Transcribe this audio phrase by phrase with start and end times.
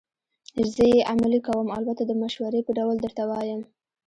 [0.73, 3.61] زه یې عملي کوم، البته د مشورې په ډول درته وایم.